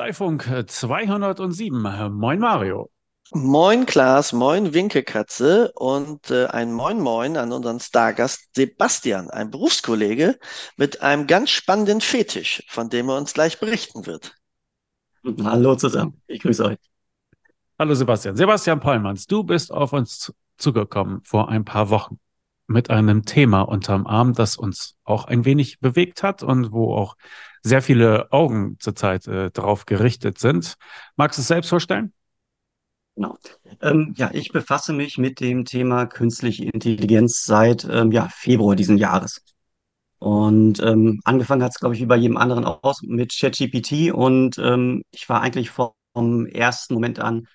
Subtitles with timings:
[0.00, 2.10] Kanzleifunk 207.
[2.10, 2.88] Moin Mario.
[3.34, 10.38] Moin Klaas, moin Winkekatze und äh, ein Moin Moin an unseren Stargast Sebastian, ein Berufskollege
[10.78, 14.34] mit einem ganz spannenden Fetisch, von dem er uns gleich berichten wird.
[15.44, 16.78] Hallo zusammen, ich grüße euch.
[17.78, 18.36] Hallo Sebastian.
[18.36, 22.18] Sebastian Pollmanns, du bist auf uns zugekommen vor ein paar Wochen
[22.66, 27.16] mit einem Thema unterm Arm, das uns auch ein wenig bewegt hat und wo auch
[27.62, 30.76] sehr viele Augen zurzeit äh, darauf gerichtet sind.
[31.16, 32.12] Magst du es selbst vorstellen?
[33.16, 33.36] Genau.
[33.82, 38.98] Ähm, ja, ich befasse mich mit dem Thema künstliche Intelligenz seit ähm, ja, Februar diesen
[38.98, 39.42] Jahres.
[40.18, 44.12] Und ähm, angefangen hat es, glaube ich, wie bei jedem anderen auch mit ChatGPT.
[44.12, 47.46] Und ähm, ich war eigentlich vom ersten Moment an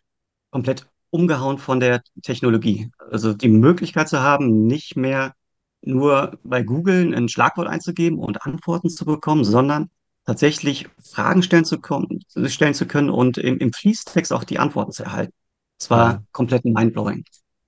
[0.52, 2.92] komplett umgehauen von der Technologie.
[3.12, 5.34] Also die Möglichkeit zu haben, nicht mehr
[5.82, 9.90] nur bei Google ein Schlagwort einzugeben und Antworten zu bekommen, sondern
[10.26, 14.92] tatsächlich Fragen stellen zu, kommen, stellen zu können und im, im Fließtext auch die Antworten
[14.92, 15.34] zu erhalten.
[15.80, 16.24] Es war ja.
[16.32, 17.24] komplett mindblowing.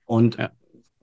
[0.05, 0.49] Und ja.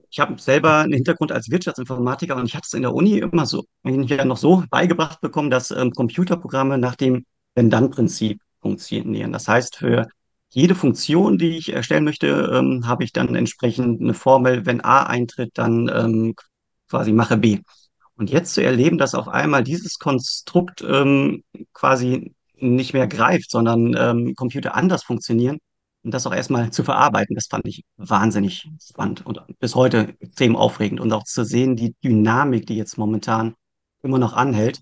[0.09, 3.45] ich habe selber einen Hintergrund als Wirtschaftsinformatiker und ich hatte es in der Uni immer
[3.45, 9.31] so, ja noch so beigebracht bekommen, dass ähm, Computerprogramme nach dem Wenn-Dann-Prinzip funktionieren.
[9.31, 10.07] Das heißt, für
[10.49, 15.03] jede Funktion, die ich erstellen möchte, ähm, habe ich dann entsprechend eine Formel, wenn A
[15.03, 16.35] eintritt, dann ähm,
[16.89, 17.59] quasi mache B.
[18.17, 23.95] Und jetzt zu erleben, dass auf einmal dieses Konstrukt ähm, quasi nicht mehr greift, sondern
[23.97, 25.59] ähm, Computer anders funktionieren
[26.05, 30.55] und das auch erstmal zu verarbeiten, das fand ich wahnsinnig spannend und bis heute extrem
[30.55, 30.99] aufregend.
[30.99, 33.55] Und auch zu sehen, die Dynamik, die jetzt momentan
[34.03, 34.81] immer noch anhält,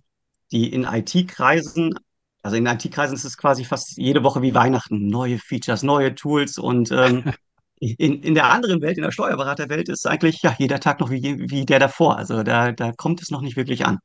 [0.51, 1.95] die in IT-Kreisen,
[2.41, 6.57] also in IT-Kreisen ist es quasi fast jede Woche wie Weihnachten, neue Features, neue Tools
[6.57, 7.23] und ähm,
[7.79, 11.49] in, in der anderen Welt, in der Steuerberaterwelt, ist eigentlich ja jeder Tag noch wie,
[11.49, 12.17] wie der davor.
[12.17, 13.99] Also da, da kommt es noch nicht wirklich an.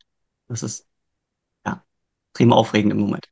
[0.49, 0.87] Das ist
[1.67, 1.83] ja
[2.31, 3.29] extrem aufregend im Moment.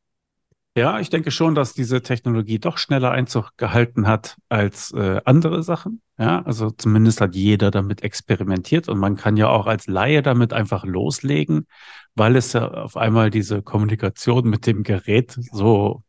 [0.77, 5.63] Ja, ich denke schon, dass diese Technologie doch schneller Einzug gehalten hat als äh, andere
[5.63, 6.03] Sachen.
[6.19, 10.53] Ja, also zumindest hat jeder damit experimentiert und man kann ja auch als Laie damit
[10.53, 11.67] einfach loslegen,
[12.15, 16.03] weil es ja auf einmal diese Kommunikation mit dem Gerät so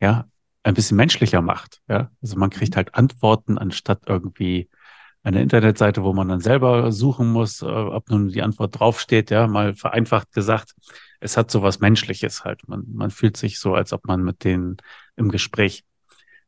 [0.00, 0.26] ja
[0.66, 1.80] ein bisschen menschlicher macht.
[1.88, 4.68] Ja, also man kriegt halt Antworten anstatt irgendwie
[5.22, 9.30] eine Internetseite, wo man dann selber suchen muss, äh, ob nun die Antwort draufsteht.
[9.30, 10.74] Ja, mal vereinfacht gesagt,
[11.20, 12.68] es hat so was Menschliches halt.
[12.68, 14.76] Man, man fühlt sich so, als ob man mit denen
[15.14, 15.84] im Gespräch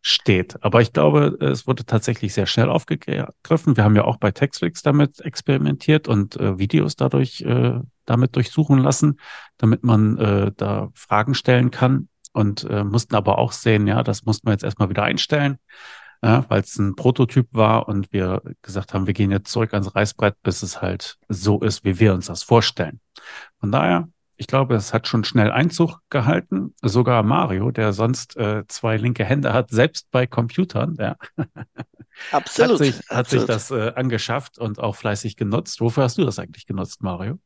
[0.00, 0.62] steht.
[0.64, 3.76] Aber ich glaube, es wurde tatsächlich sehr schnell aufgegriffen.
[3.76, 8.78] Wir haben ja auch bei Textflix damit experimentiert und äh, Videos dadurch äh, damit durchsuchen
[8.78, 9.20] lassen,
[9.58, 12.08] damit man äh, da Fragen stellen kann
[12.38, 15.58] und äh, mussten aber auch sehen, ja, das mussten wir jetzt erstmal wieder einstellen,
[16.22, 19.92] ja, weil es ein Prototyp war und wir gesagt haben, wir gehen jetzt zurück ans
[19.92, 23.00] Reißbrett, bis es halt so ist, wie wir uns das vorstellen.
[23.58, 26.74] Von daher, ich glaube, es hat schon schnell Einzug gehalten.
[26.80, 31.16] Sogar Mario, der sonst äh, zwei linke Hände hat, selbst bei Computern, ja.
[32.30, 32.72] Absolut.
[32.72, 33.18] hat sich, absolut.
[33.18, 35.80] Hat sich das äh, angeschafft und auch fleißig genutzt.
[35.80, 37.40] Wofür hast du das eigentlich genutzt, Mario?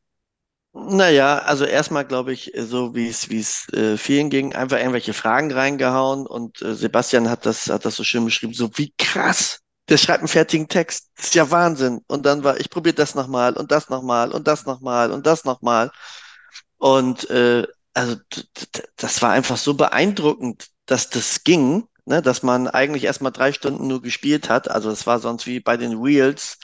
[0.74, 5.12] Naja, also erstmal glaube ich, so wie es wie es äh, vielen ging, einfach irgendwelche
[5.12, 9.60] Fragen reingehauen und äh, Sebastian hat das hat das so schön beschrieben, so wie krass.
[9.88, 12.00] Der schreibt einen fertigen Text, das ist ja Wahnsinn.
[12.06, 15.44] Und dann war, ich probiere das nochmal und das nochmal und das nochmal und das
[15.44, 15.90] nochmal.
[16.78, 18.16] Und äh, also
[18.96, 23.86] das war einfach so beeindruckend, dass das ging ne, dass man eigentlich erstmal drei Stunden
[23.86, 24.70] nur gespielt hat.
[24.70, 26.58] Also es war sonst wie bei den Reels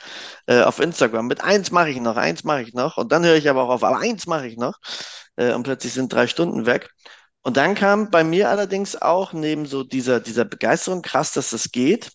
[0.47, 1.27] äh, auf Instagram.
[1.27, 2.97] Mit eins mache ich noch, eins mache ich noch.
[2.97, 4.79] Und dann höre ich aber auch auf, aber eins mache ich noch.
[5.37, 6.91] Äh, und plötzlich sind drei Stunden weg.
[7.43, 11.71] Und dann kam bei mir allerdings auch neben so dieser, dieser Begeisterung, krass, dass das
[11.73, 12.11] geht,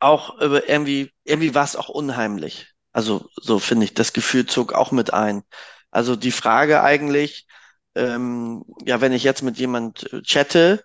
[0.00, 2.68] auch irgendwie, irgendwie war es auch unheimlich.
[2.92, 5.42] Also so finde ich, das Gefühl zog auch mit ein.
[5.90, 7.46] Also die Frage eigentlich,
[7.94, 10.84] ähm, ja, wenn ich jetzt mit jemand äh, chatte,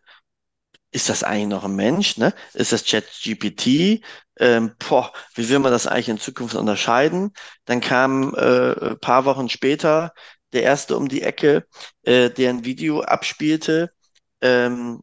[0.94, 2.18] ist das eigentlich noch ein Mensch?
[2.18, 2.34] Ne?
[2.54, 4.02] Ist das ChatGPT?
[4.40, 7.34] Ähm, boah, wie will man das eigentlich in Zukunft unterscheiden?
[7.66, 10.14] Dann kam äh, paar Wochen später
[10.54, 11.66] der erste um die Ecke,
[12.04, 13.92] äh, der ein Video abspielte,
[14.42, 15.02] ähm,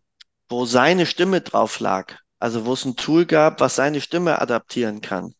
[0.48, 2.16] wo seine Stimme drauf lag.
[2.38, 5.34] Also wo es ein Tool gab, was seine Stimme adaptieren kann.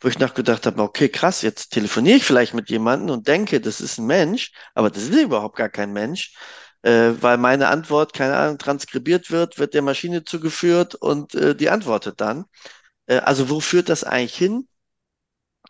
[0.00, 3.60] Wo ich noch gedacht habe, okay, krass, jetzt telefoniere ich vielleicht mit jemandem und denke,
[3.60, 6.32] das ist ein Mensch, aber das ist überhaupt gar kein Mensch
[6.86, 11.70] äh, weil meine Antwort, keine Ahnung, transkribiert wird, wird der Maschine zugeführt und äh, die
[11.70, 12.46] antwortet dann.
[13.06, 14.68] Äh, also wo führt das eigentlich hin?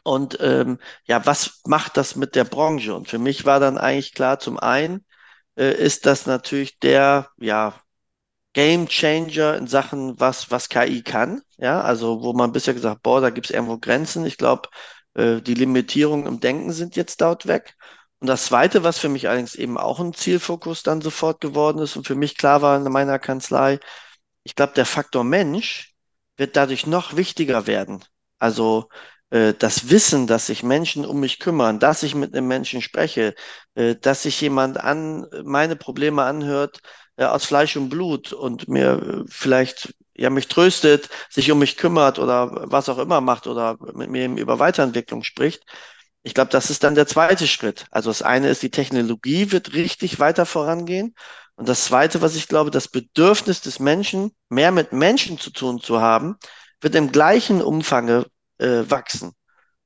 [0.05, 2.95] Und ähm, ja, was macht das mit der Branche?
[2.95, 5.05] Und für mich war dann eigentlich klar, zum einen
[5.57, 7.75] äh, ist das natürlich der, ja,
[8.55, 11.43] Game Changer in Sachen, was, was KI kann.
[11.59, 14.27] Ja, also wo man bisher gesagt, boah, da gibt es irgendwo Grenzen.
[14.27, 14.69] Ich glaube,
[15.15, 17.77] äh, die Limitierungen im Denken sind jetzt dort weg.
[18.21, 21.97] Und das Zweite, was für mich allerdings eben auch ein Zielfokus dann sofort geworden ist
[21.97, 23.79] und für mich klar war in meiner Kanzlei,
[24.45, 25.95] ich glaube, der Faktor Mensch
[26.37, 28.05] wird dadurch noch wichtiger werden.
[28.39, 28.89] Also
[29.31, 33.35] äh, das Wissen, dass sich Menschen um mich kümmern, dass ich mit einem Menschen spreche,
[33.75, 36.81] äh, dass sich jemand an meine Probleme anhört
[37.17, 42.19] äh, aus Fleisch und Blut und mir vielleicht ja mich tröstet, sich um mich kümmert
[42.19, 45.65] oder was auch immer macht oder mit mir über Weiterentwicklung spricht.
[46.27, 47.87] Ich glaube, das ist dann der zweite Schritt.
[47.93, 51.15] Also das eine ist, die Technologie wird richtig weiter vorangehen.
[51.55, 55.81] Und das zweite, was ich glaube, das Bedürfnis des Menschen, mehr mit Menschen zu tun
[55.81, 56.35] zu haben,
[56.81, 58.25] wird im gleichen Umfang
[58.59, 59.35] äh, wachsen.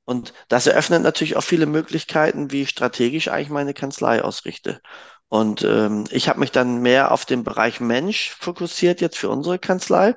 [0.03, 4.81] Und das eröffnet natürlich auch viele Möglichkeiten, wie ich strategisch eigentlich meine Kanzlei ausrichte.
[5.29, 9.59] Und ähm, ich habe mich dann mehr auf den Bereich Mensch fokussiert jetzt für unsere
[9.59, 10.15] Kanzlei,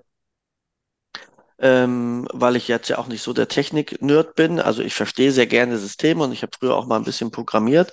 [1.59, 4.61] ähm, weil ich jetzt ja auch nicht so der Technik-Nerd bin.
[4.61, 7.93] Also ich verstehe sehr gerne Systeme und ich habe früher auch mal ein bisschen programmiert.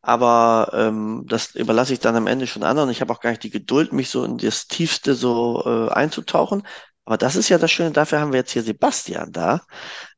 [0.00, 2.90] Aber ähm, das überlasse ich dann am Ende schon anderen.
[2.90, 6.62] Ich habe auch gar nicht die Geduld, mich so in das Tiefste so äh, einzutauchen.
[7.08, 9.62] Aber das ist ja das Schöne, dafür haben wir jetzt hier Sebastian da,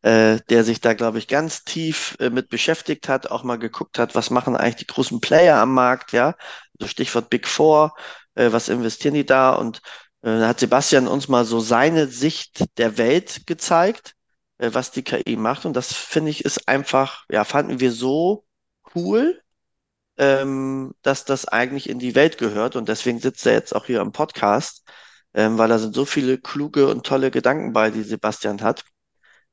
[0.02, 3.96] äh, der sich da, glaube ich, ganz tief äh, mit beschäftigt hat, auch mal geguckt
[3.96, 6.34] hat, was machen eigentlich die großen Player am Markt, ja,
[6.80, 7.94] also Stichwort Big Four,
[8.34, 9.52] äh, was investieren die da?
[9.52, 9.82] Und
[10.22, 14.14] da hat Sebastian uns mal so seine Sicht der Welt gezeigt,
[14.58, 15.64] äh, was die KI macht.
[15.66, 18.44] Und das finde ich ist einfach, ja, fanden wir so
[18.94, 19.40] cool,
[20.18, 22.76] ähm, dass das eigentlich in die Welt gehört.
[22.76, 24.84] Und deswegen sitzt er jetzt auch hier im Podcast
[25.34, 28.84] ähm, weil da sind so viele kluge und tolle Gedanken bei, die Sebastian hat.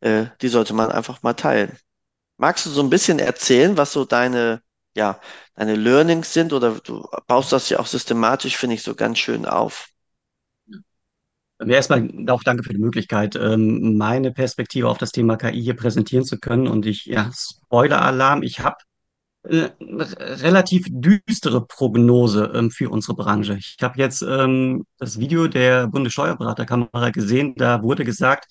[0.02, 1.78] Äh, die sollte man einfach mal teilen.
[2.38, 4.62] Magst du so ein bisschen erzählen, was so deine,
[4.96, 5.22] ja,
[5.56, 9.46] deine Learnings sind oder du baust das ja auch systematisch, finde ich, so ganz schön
[9.46, 9.90] auf?
[11.60, 16.24] Erstmal auch danke für die Möglichkeit, ähm, meine Perspektive auf das Thema KI hier präsentieren
[16.24, 16.68] zu können.
[16.68, 18.78] Und ich, ja, Spoiler-Alarm, ich habe
[19.44, 23.58] äh, relativ düstere Prognose ähm, für unsere Branche.
[23.58, 27.56] Ich habe jetzt ähm, das Video der Bundessteuerberaterkamera gesehen.
[27.56, 28.46] Da wurde gesagt,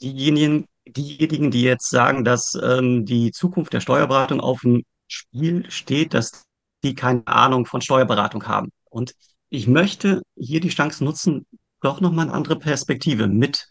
[0.00, 6.44] diejenigen, diejenigen, die jetzt sagen, dass die Zukunft der Steuerberatung auf dem Spiel steht, dass
[6.84, 8.70] die keine Ahnung von Steuerberatung haben.
[8.90, 9.14] Und
[9.48, 11.46] ich möchte hier die Chance nutzen,
[11.80, 13.68] doch nochmal eine andere Perspektive mit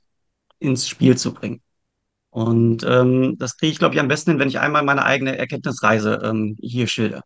[0.60, 1.62] ins Spiel zu bringen.
[2.30, 5.38] Und ähm, das kriege ich, glaube ich, am besten hin, wenn ich einmal meine eigene
[5.38, 7.24] Erkenntnisreise ähm, hier schilder.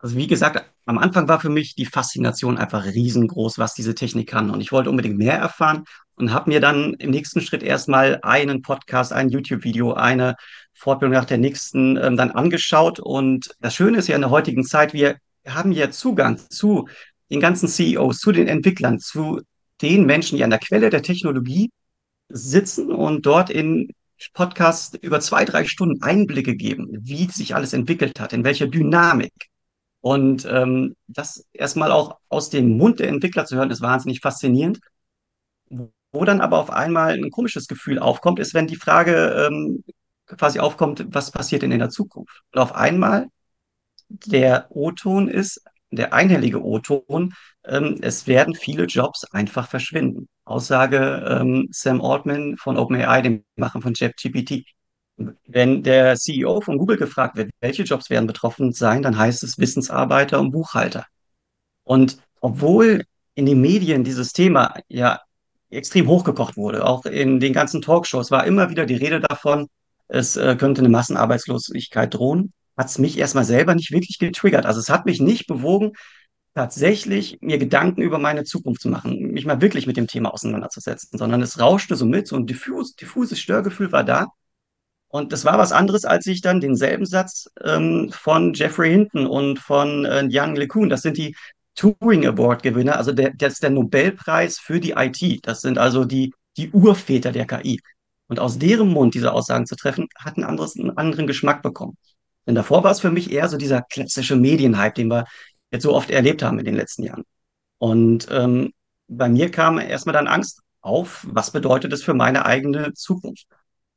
[0.00, 4.28] Also wie gesagt, am Anfang war für mich die Faszination einfach riesengroß, was diese Technik
[4.28, 4.50] kann.
[4.50, 8.62] Und ich wollte unbedingt mehr erfahren und habe mir dann im nächsten Schritt erstmal einen
[8.62, 10.36] Podcast, ein YouTube-Video, eine
[10.72, 13.00] Fortbildung nach der nächsten ähm, dann angeschaut.
[13.00, 16.88] Und das Schöne ist ja in der heutigen Zeit, wir haben ja Zugang zu
[17.30, 19.40] den ganzen CEOs, zu den Entwicklern, zu
[19.82, 21.70] den Menschen, die an der Quelle der Technologie
[22.28, 23.92] sitzen und dort in
[24.32, 29.32] Podcast über zwei, drei Stunden Einblicke geben, wie sich alles entwickelt hat, in welcher Dynamik.
[30.00, 34.80] Und ähm, das erstmal auch aus dem Mund der Entwickler zu hören, ist wahnsinnig faszinierend.
[36.12, 39.84] Wo dann aber auf einmal ein komisches Gefühl aufkommt, ist, wenn die Frage ähm,
[40.26, 42.42] quasi aufkommt, was passiert denn in der Zukunft?
[42.52, 43.28] Und auf einmal
[44.08, 50.28] der O-Ton ist, der einhellige O-Ton, ähm, es werden viele Jobs einfach verschwinden.
[50.44, 54.64] Aussage ähm, Sam Altman von OpenAI, dem Machen von ChatGPT.
[55.46, 59.58] Wenn der CEO von Google gefragt wird, welche Jobs werden betroffen sein, dann heißt es
[59.58, 61.06] Wissensarbeiter und Buchhalter.
[61.84, 63.04] Und obwohl
[63.34, 65.20] in den Medien dieses Thema ja
[65.70, 69.68] extrem hochgekocht wurde, auch in den ganzen Talkshows war immer wieder die Rede davon,
[70.08, 74.64] es äh, könnte eine Massenarbeitslosigkeit drohen, hat es mich erstmal selber nicht wirklich getriggert.
[74.64, 75.92] Also es hat mich nicht bewogen,
[76.54, 81.18] tatsächlich mir Gedanken über meine Zukunft zu machen, mich mal wirklich mit dem Thema auseinanderzusetzen,
[81.18, 84.28] sondern es rauschte so mit, so ein diffus, diffuses Störgefühl war da.
[85.08, 89.58] Und das war was anderes, als ich dann denselben Satz ähm, von Jeffrey Hinton und
[89.58, 91.34] von äh, Young LeCun, das sind die
[91.74, 95.46] Turing Award Gewinner, also der, das ist der Nobelpreis für die IT.
[95.46, 97.80] Das sind also die, die Urväter der KI.
[98.26, 101.96] Und aus deren Mund diese Aussagen zu treffen, hat ein anderes, einen anderen Geschmack bekommen.
[102.48, 105.26] Denn davor war es für mich eher so dieser klassische Medienhype, den wir
[105.70, 107.24] jetzt so oft erlebt haben in den letzten Jahren.
[107.76, 108.72] Und ähm,
[109.06, 113.46] bei mir kam erstmal dann Angst auf, was bedeutet es für meine eigene Zukunft?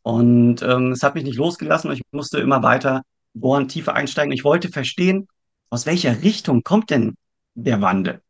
[0.01, 3.03] Und ähm, es hat mich nicht losgelassen und ich musste immer weiter
[3.34, 4.34] bohren, tiefer einsteigen.
[4.34, 5.29] Ich wollte verstehen,
[5.70, 7.15] aus welcher Richtung kommt denn
[7.53, 8.22] der Wandel?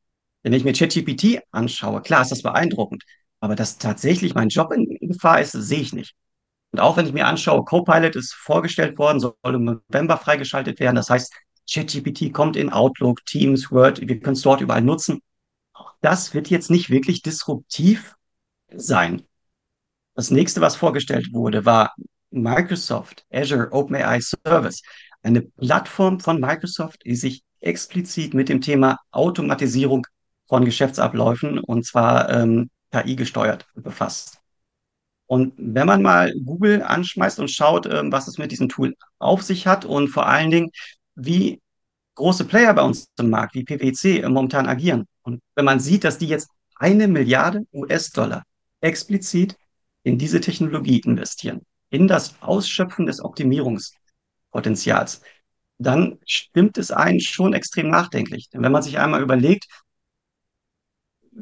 [0.44, 3.04] Wenn ich mir ChatGPT anschaue, klar ist das beeindruckend,
[3.40, 6.14] aber dass tatsächlich mein Job in Gefahr ist, sehe ich nicht.
[6.72, 10.96] Und auch wenn ich mir anschaue, Copilot ist vorgestellt worden, soll im November freigeschaltet werden.
[10.96, 11.34] Das heißt,
[11.70, 15.22] ChatGPT kommt in Outlook, Teams, Word, wir können es dort überall nutzen.
[15.74, 18.16] Auch das wird jetzt nicht wirklich disruptiv
[18.74, 19.24] sein.
[20.16, 21.94] Das nächste, was vorgestellt wurde, war
[22.32, 24.82] Microsoft Azure OpenAI Service.
[25.24, 30.08] eine Plattform von Microsoft, die sich explizit mit dem Thema Automatisierung
[30.48, 34.41] von Geschäftsabläufen und zwar ähm, KI gesteuert befasst.
[35.32, 39.42] Und wenn man mal Google anschmeißt und schaut, ähm, was es mit diesem Tool auf
[39.44, 40.72] sich hat und vor allen Dingen,
[41.16, 41.62] wie
[42.16, 45.08] große Player bei uns im Markt, wie PwC, momentan agieren.
[45.22, 48.44] Und wenn man sieht, dass die jetzt eine Milliarde US-Dollar
[48.82, 49.56] explizit
[50.04, 51.62] in diese Technologie investieren,
[51.92, 55.22] in das Ausschöpfen des Optimierungspotenzials,
[55.78, 58.50] dann stimmt es einen schon extrem nachdenklich.
[58.50, 59.66] Denn wenn man sich einmal überlegt,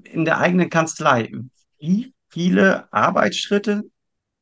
[0.03, 1.31] in der eigenen Kanzlei,
[1.79, 3.83] wie viele Arbeitsschritte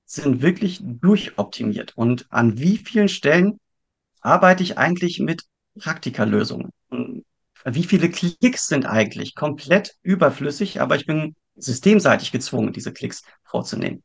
[0.05, 3.59] sind wirklich durchoptimiert und an wie vielen Stellen
[4.21, 5.43] arbeite ich eigentlich mit
[5.79, 6.71] Praktikerlösungen?
[7.65, 14.03] Wie viele Klicks sind eigentlich komplett überflüssig, aber ich bin systemseitig gezwungen, diese Klicks vorzunehmen.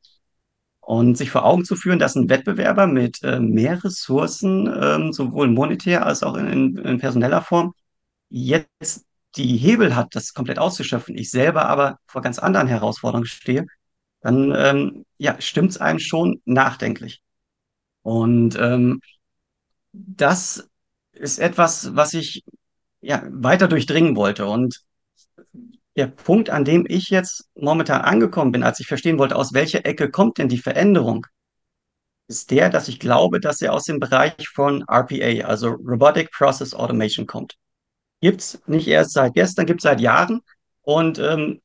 [0.80, 5.48] Und sich vor Augen zu führen, dass ein Wettbewerber mit äh, mehr Ressourcen, ähm, sowohl
[5.48, 7.72] monetär als auch in, in, in personeller Form,
[8.28, 9.04] jetzt
[9.36, 13.66] die Hebel hat, das komplett auszuschöpfen, ich selber aber vor ganz anderen Herausforderungen stehe,
[14.20, 17.22] dann ähm, ja, stimmt es einem schon nachdenklich.
[18.02, 19.00] Und ähm,
[19.92, 20.68] das
[21.12, 22.44] ist etwas, was ich
[23.00, 24.46] ja weiter durchdringen wollte.
[24.46, 24.82] Und
[25.96, 29.84] der Punkt, an dem ich jetzt momentan angekommen bin, als ich verstehen wollte, aus welcher
[29.84, 31.26] Ecke kommt denn die Veränderung,
[32.28, 36.74] ist der, dass ich glaube, dass er aus dem Bereich von RPA, also Robotic Process
[36.74, 37.58] Automation, kommt.
[38.22, 40.42] Gibt es nicht erst seit gestern, gibt es seit Jahren.
[40.82, 41.60] Und ähm,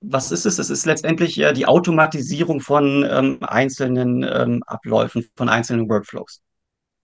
[0.00, 0.60] was ist es?
[0.60, 6.40] Es ist letztendlich äh, die Automatisierung von ähm, einzelnen ähm, Abläufen, von einzelnen Workflows.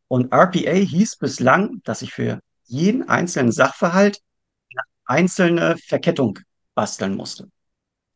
[0.06, 4.20] Und RPA hieß bislang, dass ich für jeden einzelnen Sachverhalt
[4.70, 6.38] eine einzelne Verkettung
[6.76, 7.50] basteln musste.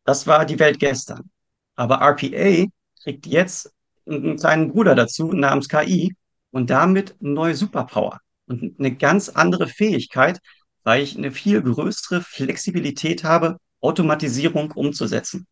[0.04, 1.30] Das war die Welt gestern.
[1.74, 2.66] Aber RPA
[3.02, 3.72] kriegt jetzt
[4.06, 6.14] einen kleinen Bruder dazu namens KI
[6.52, 10.40] und damit eine neue Superpower und eine ganz andere Fähigkeit,
[10.84, 15.46] weil ich eine viel größere Flexibilität habe, Automatisierung umzusetzen.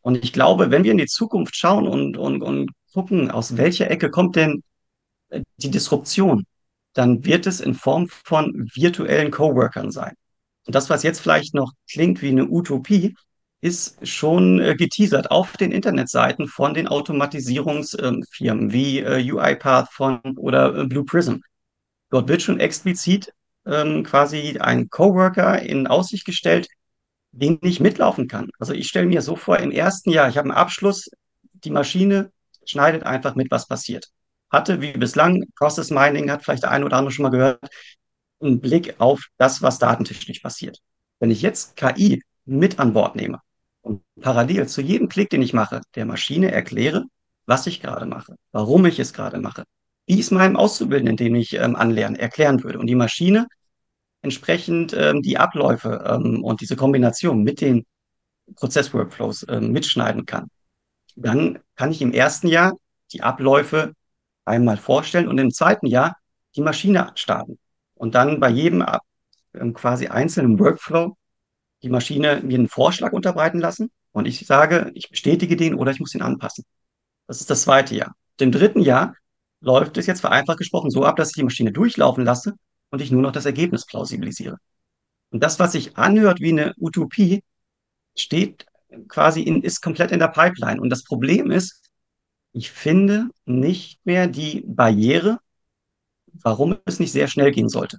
[0.00, 3.90] Und ich glaube, wenn wir in die Zukunft schauen und, und, und gucken, aus welcher
[3.90, 4.62] Ecke kommt denn
[5.56, 6.46] die Disruption,
[6.92, 10.14] dann wird es in Form von virtuellen Coworkern sein.
[10.66, 13.14] Und das, was jetzt vielleicht noch klingt wie eine Utopie,
[13.60, 20.76] ist schon äh, geteasert auf den Internetseiten von den Automatisierungsfirmen wie äh, UiPath von oder
[20.76, 21.36] äh, Blue Prism.
[22.16, 23.30] Dort wird schon explizit
[23.66, 26.66] ähm, quasi ein Coworker in Aussicht gestellt,
[27.30, 28.48] den ich mitlaufen kann.
[28.58, 31.10] Also ich stelle mir so vor, im ersten Jahr, ich habe einen Abschluss,
[31.52, 32.32] die Maschine
[32.64, 34.08] schneidet einfach mit, was passiert
[34.48, 37.60] hatte, wie bislang, Process Mining hat vielleicht der eine oder andere schon mal gehört,
[38.40, 40.78] einen Blick auf das, was datentechnisch passiert.
[41.18, 43.40] Wenn ich jetzt KI mit an Bord nehme
[43.82, 47.04] und parallel zu jedem Klick, den ich mache, der Maschine erkläre,
[47.44, 49.64] was ich gerade mache, warum ich es gerade mache,
[50.06, 53.46] wie es meinem Auszubildenden, den ich ähm, anlernen, erklären würde und die Maschine
[54.22, 57.86] entsprechend ähm, die Abläufe ähm, und diese Kombination mit den
[58.56, 60.48] Prozessworkflows ähm, mitschneiden kann,
[61.16, 62.74] dann kann ich im ersten Jahr
[63.12, 63.94] die Abläufe
[64.44, 66.16] einmal vorstellen und im zweiten Jahr
[66.54, 67.58] die Maschine starten.
[67.94, 68.84] Und dann bei jedem
[69.54, 71.16] ähm, quasi einzelnen Workflow
[71.82, 76.00] die Maschine mir einen Vorschlag unterbreiten lassen und ich sage, ich bestätige den oder ich
[76.00, 76.64] muss ihn anpassen.
[77.26, 78.14] Das ist das zweite Jahr.
[78.40, 79.14] Im dritten Jahr
[79.66, 82.54] läuft es jetzt vereinfacht gesprochen so ab, dass ich die Maschine durchlaufen lasse
[82.90, 84.58] und ich nur noch das Ergebnis plausibilisiere.
[85.30, 87.42] Und das, was sich anhört wie eine Utopie,
[88.16, 88.64] steht
[89.08, 90.80] quasi in, ist komplett in der Pipeline.
[90.80, 91.90] Und das Problem ist,
[92.52, 95.40] ich finde nicht mehr die Barriere,
[96.32, 97.98] warum es nicht sehr schnell gehen sollte.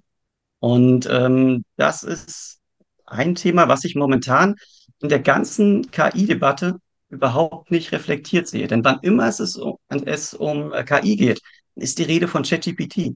[0.60, 2.60] Und ähm, das ist
[3.06, 4.56] ein Thema, was ich momentan
[5.00, 8.68] in der ganzen KI-Debatte überhaupt nicht reflektiert sehe.
[8.68, 9.60] Denn wann immer es, ist,
[9.90, 11.42] es um äh, KI geht,
[11.82, 13.14] ist die Rede von ChatGPT.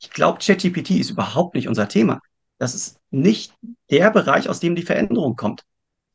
[0.00, 2.20] Ich glaube, ChatGPT ist überhaupt nicht unser Thema.
[2.58, 3.54] Das ist nicht
[3.90, 5.62] der Bereich, aus dem die Veränderung kommt.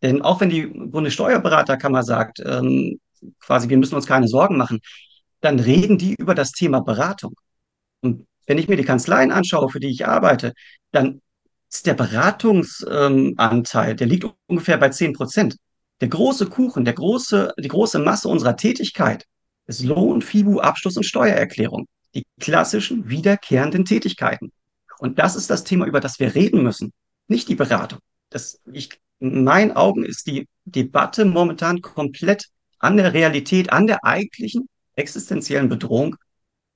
[0.01, 3.00] Denn auch wenn die Bundessteuerberaterkammer sagt, ähm,
[3.39, 4.79] quasi, wir müssen uns keine Sorgen machen,
[5.41, 7.34] dann reden die über das Thema Beratung.
[8.01, 10.53] Und wenn ich mir die Kanzleien anschaue, für die ich arbeite,
[10.91, 11.22] dann
[11.69, 15.58] ist der Beratungsanteil, ähm, der liegt ungefähr bei 10 Prozent.
[16.01, 19.25] Der große Kuchen, der große, die große Masse unserer Tätigkeit
[19.69, 21.88] ist Lohn, FIBU, Abschluss und Steuererklärung.
[22.15, 24.51] Die klassischen wiederkehrenden Tätigkeiten.
[24.97, 26.91] Und das ist das Thema, über das wir reden müssen,
[27.27, 27.99] nicht die Beratung.
[28.31, 32.47] Das, ich, in meinen Augen ist die Debatte momentan komplett
[32.79, 36.15] an der Realität, an der eigentlichen existenziellen Bedrohung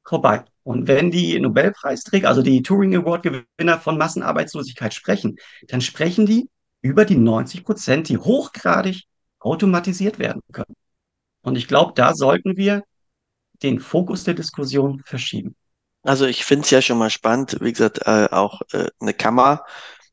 [0.04, 0.46] vorbei.
[0.64, 6.48] Und wenn die Nobelpreisträger, also die Turing Award Gewinner von Massenarbeitslosigkeit sprechen, dann sprechen die
[6.82, 9.04] über die 90 Prozent, die hochgradig
[9.40, 10.76] automatisiert werden können.
[11.44, 12.84] Und ich glaube, da sollten wir
[13.62, 15.56] den Fokus der Diskussion verschieben.
[16.02, 19.64] Also ich finde es ja schon mal spannend, wie gesagt, äh, auch äh, eine Kammer,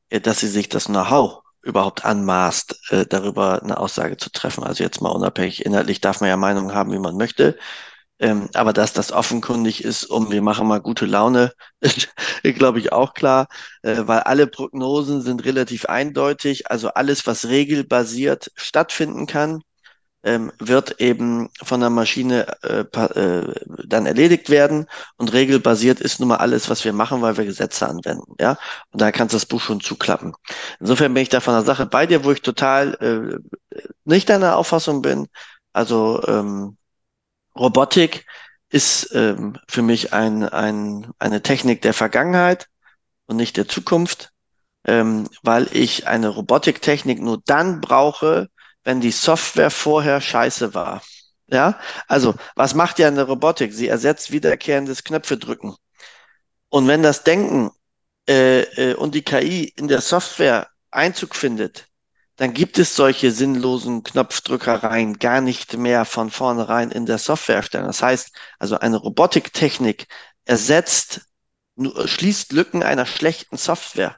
[0.09, 4.65] äh, dass sie sich das Know-how überhaupt anmaßt, äh, darüber eine Aussage zu treffen.
[4.65, 7.59] Also jetzt mal unabhängig, inhaltlich darf man ja Meinung haben, wie man möchte.
[8.21, 11.53] Ähm, aber dass das offenkundig ist, um wir machen mal gute Laune,
[12.43, 13.49] glaube ich, auch klar,
[13.83, 16.71] äh, weil alle Prognosen sind relativ eindeutig.
[16.71, 19.63] Also alles, was regelbasiert stattfinden kann,
[20.23, 24.87] ähm, wird eben von der Maschine äh, äh, dann erledigt werden.
[25.17, 28.35] Und regelbasiert ist nun mal alles, was wir machen, weil wir Gesetze anwenden.
[28.41, 28.59] Ja,
[28.93, 30.35] und da kannst du das Buch schon zuklappen.
[30.79, 32.95] Insofern bin ich da von der Sache bei dir, wo ich total
[33.73, 35.29] äh, nicht deiner Auffassung bin.
[35.73, 36.77] Also ähm,
[37.57, 38.27] Robotik
[38.71, 42.69] ist ähm, für mich ein, ein, eine Technik der Vergangenheit
[43.27, 44.31] und nicht der Zukunft,
[44.85, 48.49] ähm, weil ich eine Robotiktechnik nur dann brauche,
[48.85, 51.03] wenn die Software vorher scheiße war.
[51.49, 53.73] Ja, also was macht ja eine Robotik?
[53.73, 55.75] Sie ersetzt wiederkehrendes Knöpfe drücken.
[56.69, 57.71] Und wenn das Denken
[58.29, 61.87] äh, äh, und die KI in der Software Einzug findet,
[62.37, 67.89] dann gibt es solche sinnlosen Knopfdrückereien gar nicht mehr von vornherein in der Softwareerstellung.
[67.89, 70.07] Das heißt, also eine Robotiktechnik
[70.47, 71.23] ersetzt,
[71.77, 74.17] schließt Lücken einer schlechten Software.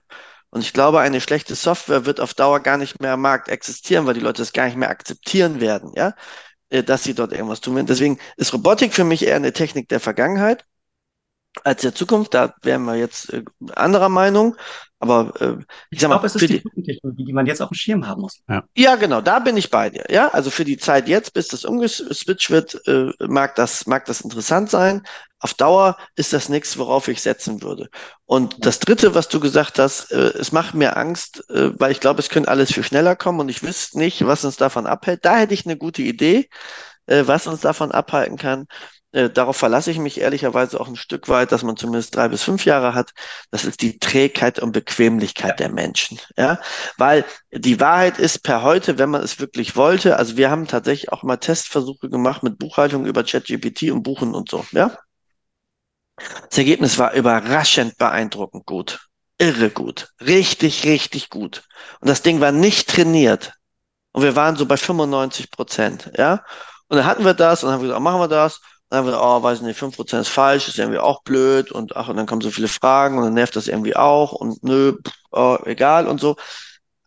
[0.52, 4.06] Und ich glaube, eine schlechte Software wird auf Dauer gar nicht mehr am Markt existieren,
[4.06, 6.14] weil die Leute es gar nicht mehr akzeptieren werden, ja,
[6.70, 7.86] äh, dass sie dort irgendwas tun werden.
[7.86, 10.66] Deswegen ist Robotik für mich eher eine Technik der Vergangenheit
[11.64, 12.34] als der Zukunft.
[12.34, 13.42] Da wären wir jetzt äh,
[13.74, 14.56] anderer Meinung.
[15.02, 15.56] Aber äh,
[15.90, 18.06] ich, ich sag mal, glaube, es ist die Technologie, die man jetzt auf dem Schirm
[18.06, 18.40] haben muss.
[18.48, 18.62] Ja.
[18.76, 20.04] ja, genau, da bin ich bei dir.
[20.08, 24.20] Ja, also für die Zeit jetzt, bis das umgeswitcht wird, äh, mag das mag das
[24.20, 25.02] interessant sein.
[25.40, 27.88] Auf Dauer ist das nichts, worauf ich setzen würde.
[28.26, 31.98] Und das Dritte, was du gesagt hast, äh, es macht mir Angst, äh, weil ich
[31.98, 35.24] glaube, es könnte alles viel schneller kommen und ich wüsste nicht, was uns davon abhält.
[35.24, 36.48] Da hätte ich eine gute Idee,
[37.06, 38.68] äh, was uns davon abhalten kann.
[39.12, 42.42] Äh, darauf verlasse ich mich ehrlicherweise auch ein Stück weit, dass man zumindest drei bis
[42.42, 43.12] fünf Jahre hat.
[43.50, 46.18] Das ist die Trägheit und Bequemlichkeit der Menschen.
[46.36, 46.58] Ja,
[46.96, 50.16] weil die Wahrheit ist per heute, wenn man es wirklich wollte.
[50.16, 54.48] Also wir haben tatsächlich auch mal Testversuche gemacht mit Buchhaltung über ChatGPT und Buchen und
[54.48, 54.64] so.
[54.72, 54.96] Ja,
[56.48, 59.08] das Ergebnis war überraschend beeindruckend gut.
[59.38, 60.08] Irre gut.
[60.20, 61.64] Richtig, richtig gut.
[62.00, 63.52] Und das Ding war nicht trainiert.
[64.12, 66.12] Und wir waren so bei 95 Prozent.
[66.16, 66.44] Ja,
[66.88, 68.60] und dann hatten wir das und dann haben wir gesagt, machen wir das.
[68.92, 72.16] Dann wir, oh, weiß nicht, 5% ist falsch, ist irgendwie auch blöd und ach, und
[72.18, 75.56] dann kommen so viele Fragen und dann nervt das irgendwie auch und nö, pff, oh,
[75.64, 76.36] egal und so.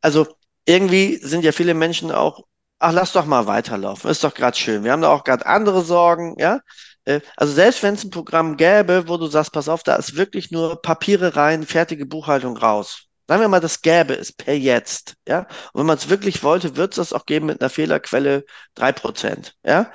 [0.02, 0.26] Also
[0.66, 2.42] irgendwie sind ja viele Menschen auch,
[2.80, 4.84] ach, lass doch mal weiterlaufen, ist doch gerade schön.
[4.84, 6.60] Wir haben da auch gerade andere Sorgen, ja.
[7.06, 10.16] Äh, also selbst wenn es ein Programm gäbe, wo du sagst, pass auf, da ist
[10.18, 13.04] wirklich nur Papiere rein, fertige Buchhaltung raus.
[13.28, 15.42] Sagen wir mal, das gäbe es per jetzt, ja.
[15.74, 18.44] Und wenn man es wirklich wollte, wird es das auch geben mit einer Fehlerquelle
[18.74, 19.92] drei Prozent, ja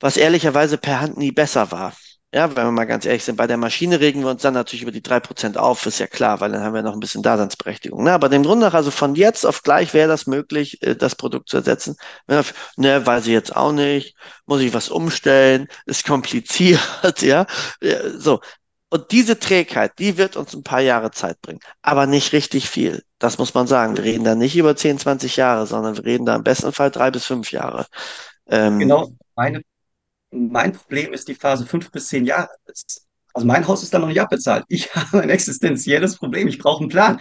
[0.00, 1.92] was ehrlicherweise per Hand nie besser war.
[2.34, 4.82] Ja, wenn wir mal ganz ehrlich sind, bei der Maschine regen wir uns dann natürlich
[4.82, 7.22] über die drei Prozent auf, ist ja klar, weil dann haben wir noch ein bisschen
[7.22, 8.04] Daseinsberechtigung.
[8.04, 8.12] Ne?
[8.12, 11.48] Aber dem Grund nach, also von jetzt auf gleich wäre das möglich, äh, das Produkt
[11.48, 11.96] zu ersetzen.
[12.76, 16.80] Ne, weiß ich jetzt auch nicht, muss ich was umstellen, ist kompliziert,
[17.22, 17.46] ja.
[18.18, 18.40] So.
[18.90, 23.02] Und diese Trägheit, die wird uns ein paar Jahre Zeit bringen, aber nicht richtig viel.
[23.18, 23.96] Das muss man sagen.
[23.96, 26.90] Wir reden da nicht über 10, 20 Jahre, sondern wir reden da im besten Fall
[26.90, 27.86] drei bis fünf Jahre.
[28.48, 29.62] Ähm, genau, meine
[30.30, 32.48] mein Problem ist die Phase fünf bis zehn Jahre.
[33.34, 34.64] Also mein Haus ist da noch nicht abbezahlt.
[34.68, 36.48] Ich habe ein existenzielles Problem.
[36.48, 37.18] Ich brauche einen Plan.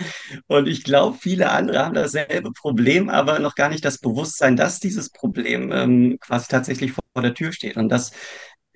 [0.47, 4.79] Und ich glaube, viele andere haben dasselbe Problem, aber noch gar nicht das Bewusstsein, dass
[4.79, 7.77] dieses Problem ähm, quasi tatsächlich vor der Tür steht.
[7.77, 8.11] Und dass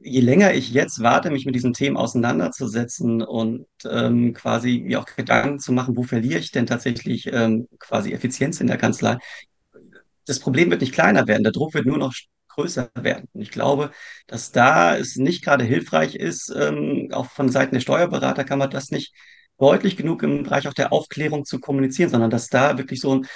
[0.02, 5.06] je länger ich jetzt warte, mich mit diesen Themen auseinanderzusetzen und ähm, quasi mir auch
[5.06, 9.18] Gedanken zu machen, wo verliere ich denn tatsächlich ähm, quasi Effizienz in der Kanzlei,
[10.26, 11.44] das Problem wird nicht kleiner werden.
[11.44, 12.14] Der Druck wird nur noch
[12.60, 13.28] größer werden.
[13.34, 13.92] Und ich glaube,
[14.28, 18.70] dass da es nicht gerade hilfreich ist, ähm, auch von Seiten der Steuerberater kann man
[18.70, 19.14] das nicht
[19.58, 23.28] deutlich genug im Bereich auch der Aufklärung zu kommunizieren, sondern dass da wirklich so ein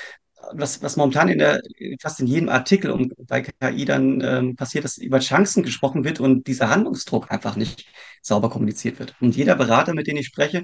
[0.51, 1.61] was, was momentan in der,
[2.01, 6.19] fast in jedem Artikel um, bei KI dann ähm, passiert, dass über Chancen gesprochen wird
[6.19, 7.85] und dieser Handlungsdruck einfach nicht
[8.21, 9.15] sauber kommuniziert wird.
[9.21, 10.63] Und jeder Berater, mit dem ich spreche,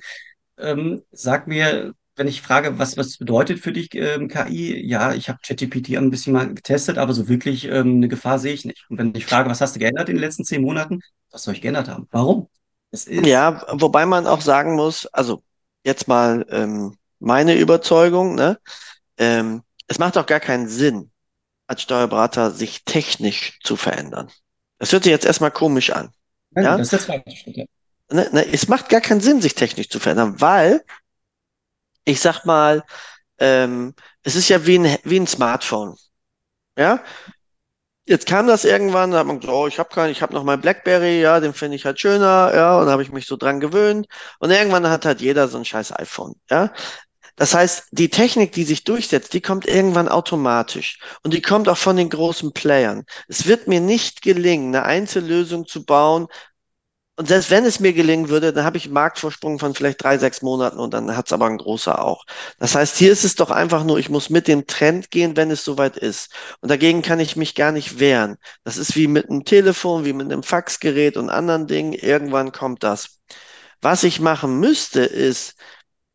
[0.58, 4.86] ähm, sagt mir, wenn ich frage, was, was bedeutet für dich ähm, KI?
[4.86, 8.54] Ja, ich habe ChatGPT ein bisschen mal getestet, aber so wirklich ähm, eine Gefahr sehe
[8.54, 8.86] ich nicht.
[8.90, 11.00] Und wenn ich frage, was hast du geändert in den letzten zehn Monaten?
[11.32, 12.08] Was soll ich geändert haben?
[12.12, 12.50] Warum?
[13.08, 15.44] ja, wobei man auch sagen muss, also
[15.86, 18.60] jetzt mal ähm, meine Überzeugung, ne?
[19.18, 21.12] Ähm, es macht auch gar keinen Sinn,
[21.68, 24.30] als Steuerberater sich technisch zu verändern.
[24.78, 26.10] Das hört sich jetzt erstmal komisch an.
[26.52, 26.78] Nein, ja?
[26.78, 27.70] Das ist der zweite Schritt.
[28.12, 30.84] Ne, ne, es macht gar keinen Sinn, sich technisch zu verändern, weil
[32.10, 32.84] ich sag mal,
[33.40, 33.94] ähm,
[34.24, 35.96] es ist ja wie ein, wie ein Smartphone.
[36.78, 37.04] Ja?
[38.10, 40.44] jetzt kam das irgendwann, da hat man gesagt, oh, ich habe keinen, ich habe noch
[40.44, 43.60] mein Blackberry, ja, den finde ich halt schöner, ja, und habe ich mich so dran
[43.60, 44.08] gewöhnt.
[44.40, 46.74] Und irgendwann hat halt jeder so ein scheiß iPhone, ja.
[47.36, 51.00] Das heißt, die Technik, die sich durchsetzt, die kommt irgendwann automatisch.
[51.24, 53.06] Und die kommt auch von den großen Playern.
[53.30, 56.28] Es wird mir nicht gelingen, eine Einzellösung zu bauen,
[57.20, 60.18] und selbst wenn es mir gelingen würde, dann habe ich einen Marktvorsprung von vielleicht drei,
[60.18, 62.24] sechs Monaten und dann hat es aber ein großer auch.
[62.60, 65.52] Das heißt, hier ist es doch einfach nur, ich muss mit dem Trend gehen, wenn
[65.52, 66.32] es soweit ist.
[66.62, 68.38] Und dagegen kann ich mich gar nicht wehren.
[68.64, 71.92] Das ist wie mit einem Telefon, wie mit einem Faxgerät und anderen Dingen.
[71.92, 73.20] Irgendwann kommt das.
[73.82, 75.56] Was ich machen müsste, ist,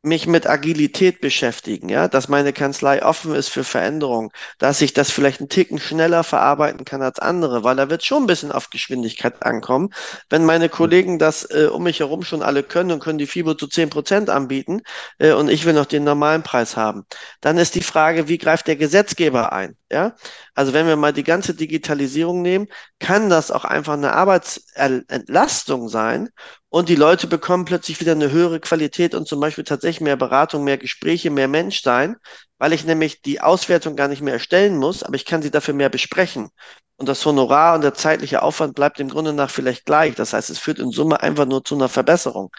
[0.04, 5.10] mich mit Agilität beschäftigen, ja, dass meine Kanzlei offen ist für Veränderungen, dass ich das
[5.10, 8.70] vielleicht einen Ticken schneller verarbeiten kann als andere, weil da wird schon ein bisschen auf
[8.70, 9.90] Geschwindigkeit ankommen.
[10.30, 13.54] Wenn meine Kollegen das äh, um mich herum schon alle können und können die FIBO
[13.54, 14.82] zu zehn Prozent anbieten
[15.18, 17.04] äh, und ich will noch den normalen Preis haben,
[17.40, 20.14] dann ist die Frage, wie greift der Gesetzgeber ein, ja?
[20.54, 22.68] Also wenn wir mal die ganze Digitalisierung nehmen,
[23.00, 26.28] kann das auch einfach eine Arbeitsentlastung sein
[26.74, 30.64] und die Leute bekommen plötzlich wieder eine höhere Qualität und zum Beispiel tatsächlich mehr Beratung,
[30.64, 32.16] mehr Gespräche, mehr Menschsein,
[32.58, 35.72] weil ich nämlich die Auswertung gar nicht mehr erstellen muss, aber ich kann sie dafür
[35.72, 36.50] mehr besprechen.
[36.96, 40.16] Und das Honorar und der zeitliche Aufwand bleibt im Grunde nach vielleicht gleich.
[40.16, 42.50] Das heißt, es führt in Summe einfach nur zu einer Verbesserung.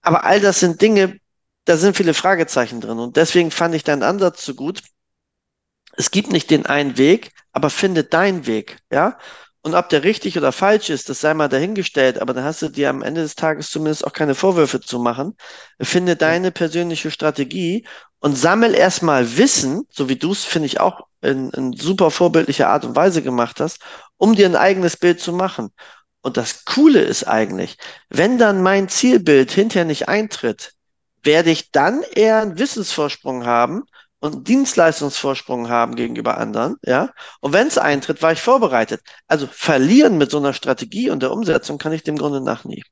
[0.00, 1.20] Aber all das sind Dinge,
[1.64, 2.98] da sind viele Fragezeichen drin.
[2.98, 4.82] Und deswegen fand ich deinen Ansatz so gut.
[5.96, 9.16] Es gibt nicht den einen Weg, aber finde deinen Weg, ja.
[9.64, 12.68] Und ob der richtig oder falsch ist, das sei mal dahingestellt, aber dann hast du
[12.68, 15.36] dir am Ende des Tages zumindest auch keine Vorwürfe zu machen.
[15.80, 17.86] Finde deine persönliche Strategie
[18.18, 22.68] und sammel erstmal Wissen, so wie du es, finde ich, auch in, in super vorbildlicher
[22.68, 23.78] Art und Weise gemacht hast,
[24.16, 25.70] um dir ein eigenes Bild zu machen.
[26.22, 30.72] Und das Coole ist eigentlich, wenn dann mein Zielbild hinterher nicht eintritt,
[31.22, 33.84] werde ich dann eher einen Wissensvorsprung haben
[34.22, 37.10] und Dienstleistungsvorsprung haben gegenüber anderen, ja.
[37.40, 39.00] Und wenn es eintritt, war ich vorbereitet.
[39.26, 42.84] Also verlieren mit so einer Strategie und der Umsetzung kann ich dem Grunde nach nie.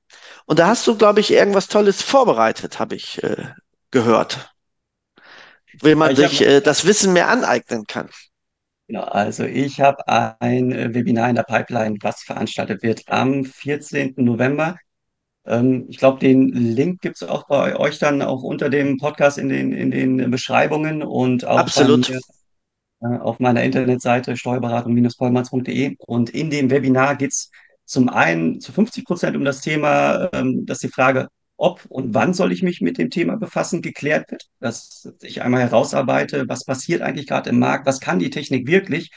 [0.46, 3.46] Und da hast du, glaube ich, irgendwas Tolles vorbereitet, habe ich äh,
[3.92, 4.52] gehört.
[5.80, 8.10] Wie man sich äh, das Wissen mehr aneignen kann.
[8.88, 14.14] Genau, also ich habe ein äh, Webinar in der Pipeline, was veranstaltet wird am 14.
[14.16, 14.78] November
[15.50, 19.36] ähm, ich glaube, den Link gibt es auch bei euch dann auch unter dem Podcast
[19.36, 22.08] in den, in den Beschreibungen und auch Absolut.
[22.08, 22.20] Mir,
[23.02, 25.96] äh, auf meiner Internetseite steuerberatung-vollmanns.de.
[25.98, 27.50] Und in dem Webinar geht es
[27.84, 32.32] zum einen zu 50 Prozent um das Thema, ähm, dass die Frage, ob und wann
[32.32, 34.46] soll ich mich mit dem Thema befassen, geklärt wird.
[34.60, 39.10] Dass ich einmal herausarbeite, was passiert eigentlich gerade im Markt, was kann die Technik wirklich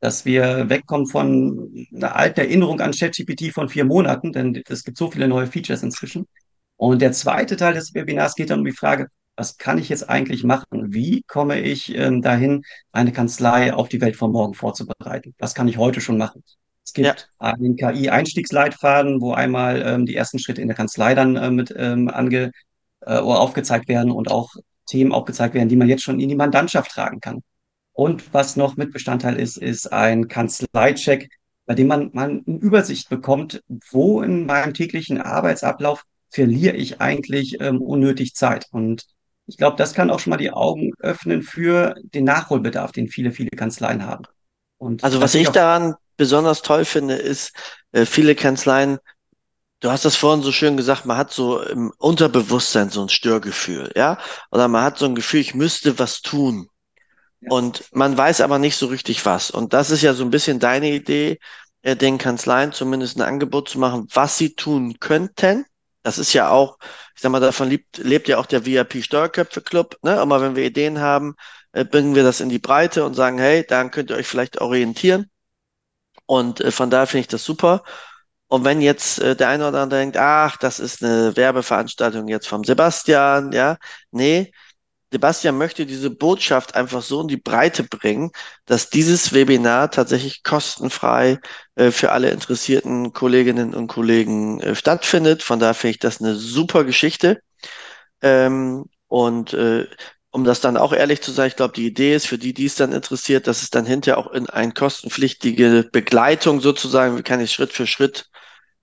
[0.00, 4.96] dass wir wegkommen von einer alten Erinnerung an ChatGPT von vier Monaten, denn es gibt
[4.98, 6.26] so viele neue Features inzwischen.
[6.76, 10.08] Und der zweite Teil des Webinars geht dann um die Frage, was kann ich jetzt
[10.08, 10.92] eigentlich machen?
[10.92, 15.34] Wie komme ich ähm, dahin, eine Kanzlei auf die Welt von morgen vorzubereiten?
[15.38, 16.42] Was kann ich heute schon machen?
[16.84, 17.14] Es gibt ja.
[17.38, 22.08] einen KI-Einstiegsleitfaden, wo einmal ähm, die ersten Schritte in der Kanzlei dann äh, mit ähm,
[22.08, 22.50] ange
[23.02, 24.50] äh, oder aufgezeigt werden und auch
[24.86, 27.42] Themen aufgezeigt werden, die man jetzt schon in die Mandantschaft tragen kann.
[27.92, 31.28] Und was noch mit Bestandteil ist, ist ein Kanzleicheck,
[31.66, 37.60] bei dem man mal eine Übersicht bekommt, wo in meinem täglichen Arbeitsablauf verliere ich eigentlich
[37.60, 38.66] ähm, unnötig Zeit.
[38.70, 39.04] Und
[39.46, 43.32] ich glaube, das kann auch schon mal die Augen öffnen für den Nachholbedarf, den viele,
[43.32, 44.24] viele Kanzleien haben.
[44.78, 47.52] Und also was ich daran besonders toll finde, ist,
[47.92, 48.98] äh, viele Kanzleien,
[49.80, 53.90] du hast das vorhin so schön gesagt, man hat so im Unterbewusstsein so ein Störgefühl,
[53.96, 54.18] ja,
[54.50, 56.69] oder man hat so ein Gefühl, ich müsste was tun.
[57.48, 59.50] Und man weiß aber nicht so richtig was.
[59.50, 61.38] Und das ist ja so ein bisschen deine Idee,
[61.82, 65.64] äh, den Kanzleien zumindest ein Angebot zu machen, was sie tun könnten.
[66.02, 66.78] Das ist ja auch,
[67.14, 69.96] ich sag mal, davon lebt, lebt ja auch der VIP Steuerköpfe Club.
[70.02, 70.18] Ne?
[70.18, 71.34] Aber wenn wir Ideen haben,
[71.72, 74.60] äh, bringen wir das in die Breite und sagen, hey, dann könnt ihr euch vielleicht
[74.60, 75.30] orientieren.
[76.26, 77.82] Und äh, von daher finde ich das super.
[78.48, 82.64] Und wenn jetzt der eine oder andere denkt, ach, das ist eine Werbeveranstaltung jetzt vom
[82.64, 83.76] Sebastian, ja,
[84.10, 84.52] nee,
[85.12, 88.30] Sebastian möchte diese Botschaft einfach so in die Breite bringen,
[88.66, 91.40] dass dieses Webinar tatsächlich kostenfrei
[91.74, 95.42] äh, für alle interessierten Kolleginnen und Kollegen äh, stattfindet.
[95.42, 97.40] Von daher finde ich das eine super Geschichte.
[98.22, 99.86] Ähm, und äh,
[100.30, 102.66] um das dann auch ehrlich zu sein, ich glaube, die Idee ist für die, die
[102.66, 107.40] es dann interessiert, dass es dann hinterher auch in eine kostenpflichtige Begleitung sozusagen, wie kann
[107.40, 108.28] ich Schritt für Schritt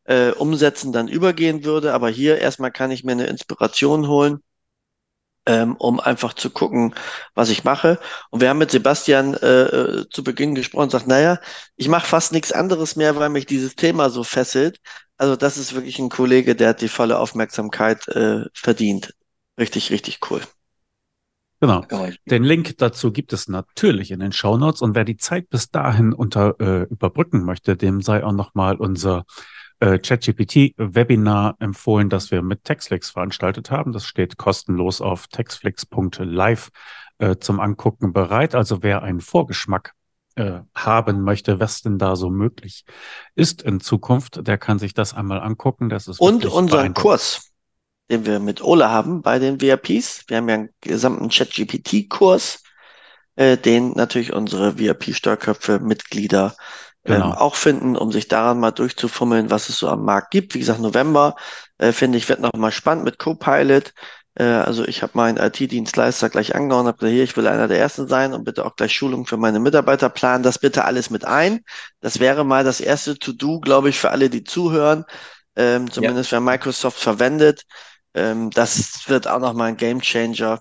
[0.06, 1.94] äh, umsetzen, dann übergehen würde.
[1.94, 4.42] Aber hier erstmal kann ich mir eine Inspiration holen
[5.48, 6.94] ähm, um einfach zu gucken,
[7.34, 8.00] was ich mache.
[8.30, 11.40] Und wir haben mit Sebastian äh, äh zu Beginn gesprochen und sagt, naja,
[11.76, 14.80] ich mache fast nichts anderes mehr, weil mich dieses Thema so fesselt.
[15.18, 19.16] Also das ist wirklich ein Kollege, der hat die volle Aufmerksamkeit äh, verdient.
[19.58, 20.42] Richtig, richtig cool.
[21.60, 21.84] Genau.
[22.26, 25.72] Den Link dazu gibt es natürlich in den Show Notes und wer die Zeit bis
[25.72, 29.26] dahin unter äh, überbrücken möchte, dem sei auch nochmal unser
[29.80, 33.92] äh, ChatGPT-Webinar empfohlen, das wir mit Textflix veranstaltet haben.
[33.92, 36.70] Das steht kostenlos auf textflix.live
[37.20, 38.56] äh, zum Angucken bereit.
[38.56, 39.94] Also wer einen Vorgeschmack
[40.36, 42.86] äh, haben möchte, was denn da so möglich
[43.36, 45.90] ist in Zukunft, der kann sich das einmal angucken.
[45.90, 47.52] Das ist Und unseren Kurs,
[48.10, 50.26] den wir mit Ola haben bei den VIPs.
[50.28, 52.64] Wir haben ja einen gesamten ChatGPT-Kurs,
[53.36, 56.56] äh, den natürlich unsere VIP-Steuerköpfe, Mitglieder
[57.08, 57.34] ähm, genau.
[57.34, 60.54] auch finden, um sich daran mal durchzufummeln, was es so am Markt gibt.
[60.54, 61.36] Wie gesagt, November,
[61.78, 63.94] äh, finde ich, wird noch mal spannend mit Copilot.
[64.36, 67.80] Äh, also ich habe meinen IT-Dienstleister gleich angehauen, habe gesagt, hier, ich will einer der
[67.80, 70.44] Ersten sein und bitte auch gleich Schulung für meine Mitarbeiter planen.
[70.44, 71.62] Das bitte alles mit ein.
[72.02, 75.06] Das wäre mal das erste To-Do, glaube ich, für alle, die zuhören.
[75.56, 76.38] Ähm, zumindest ja.
[76.38, 77.64] wer Microsoft verwendet.
[78.14, 80.60] Ähm, das wird auch noch mal ein Game Changer.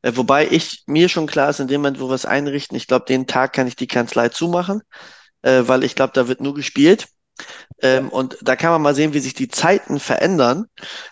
[0.00, 2.86] Äh, wobei ich mir schon klar ist, in dem Moment, wo wir es einrichten, ich
[2.86, 4.82] glaube, den Tag kann ich die Kanzlei zumachen
[5.42, 7.08] äh, weil ich glaube, da wird nur gespielt.
[7.80, 10.66] Ähm, und da kann man mal sehen, wie sich die Zeiten verändern.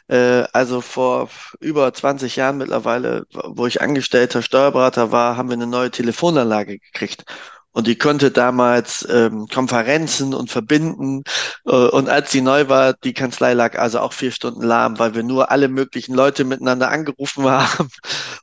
[0.09, 1.29] Äh, also vor
[1.61, 7.25] über 20 Jahren mittlerweile, wo ich angestellter Steuerberater war, haben wir eine neue Telefonanlage gekriegt.
[7.73, 11.23] Und die konnte damals ähm, Konferenzen und verbinden.
[11.65, 15.15] Äh, und als sie neu war, die Kanzlei lag also auch vier Stunden lahm, weil
[15.15, 17.89] wir nur alle möglichen Leute miteinander angerufen haben.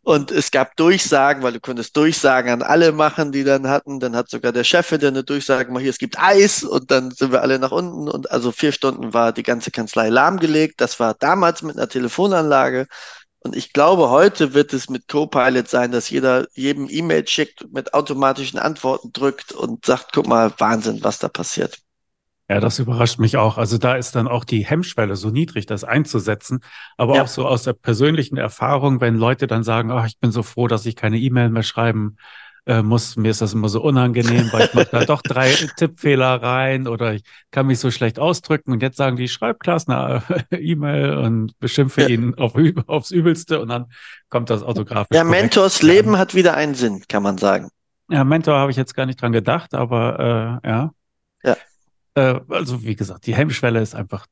[0.04, 4.00] Und es gab Durchsagen, weil du konntest Durchsagen an alle machen, die dann hatten.
[4.00, 6.64] Dann hat sogar der Chef wieder eine Durchsage gemacht, hier, es gibt Eis.
[6.64, 8.08] Und dann sind wir alle nach unten.
[8.08, 10.80] Und also vier Stunden war die ganze Kanzlei lahmgelegt.
[10.80, 12.88] Das war damals mit einer Telefonanlage.
[13.48, 17.94] Und ich glaube, heute wird es mit Copilot sein, dass jeder jedem E-Mail schickt, mit
[17.94, 21.80] automatischen Antworten drückt und sagt, guck mal, Wahnsinn, was da passiert.
[22.50, 23.58] Ja, das überrascht mich auch.
[23.58, 26.60] Also da ist dann auch die Hemmschwelle so niedrig, das einzusetzen.
[26.98, 27.24] Aber ja.
[27.24, 30.68] auch so aus der persönlichen Erfahrung, wenn Leute dann sagen, ach, ich bin so froh,
[30.68, 32.18] dass ich keine E-Mail mehr schreiben
[32.68, 36.42] äh, muss, mir ist das immer so unangenehm, weil ich mache da doch drei Tippfehler
[36.42, 40.22] rein oder ich kann mich so schlecht ausdrücken und jetzt sagen die, schreib Klaas eine
[40.52, 42.08] E-Mail und beschimpfe ja.
[42.10, 42.54] ihn auf,
[42.88, 43.86] aufs Übelste und dann
[44.30, 45.16] kommt das autografisch.
[45.16, 47.70] Ja, Mentors Leben hat wieder einen Sinn, kann man sagen.
[48.10, 50.92] Ja, Mentor habe ich jetzt gar nicht dran gedacht, aber äh, ja.
[51.44, 51.58] Ja.
[52.16, 54.28] Äh, also wie gesagt, die Hemmschwelle ist einfach,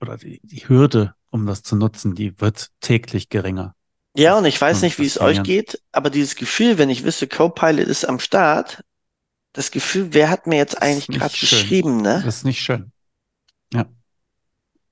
[0.00, 3.74] oder die, die Hürde, um das zu nutzen, die wird täglich geringer.
[4.16, 7.26] Ja, und ich weiß nicht, wie es euch geht, aber dieses Gefühl, wenn ich wüsste,
[7.26, 8.84] Copilot ist am Start,
[9.52, 12.22] das Gefühl, wer hat mir jetzt eigentlich gerade geschrieben, ne?
[12.24, 12.92] Das ist nicht schön.
[13.72, 13.86] Ja.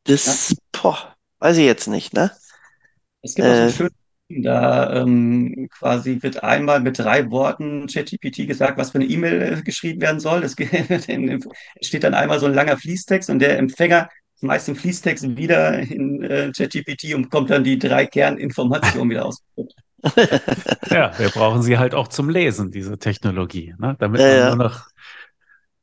[0.05, 0.57] Das, ja.
[0.73, 2.33] boah, weiß ich jetzt nicht, ne?
[3.23, 3.93] Es gibt äh, auch so ein schönes
[4.41, 9.63] da ähm, quasi wird einmal mit drei Worten ChatGPT gesagt, was für eine E-Mail äh,
[9.63, 10.43] geschrieben werden soll.
[10.43, 10.57] Es
[11.87, 14.09] steht dann einmal so ein langer Fließtext und der Empfänger
[14.43, 19.41] schmeißt den Fließtext wieder in äh, ChatGPT und kommt dann die drei Kerninformationen wieder aus.
[20.91, 23.95] ja, wir brauchen sie halt auch zum Lesen, diese Technologie, ne?
[24.01, 24.57] damit ja, man ja.
[24.57, 24.87] nur noch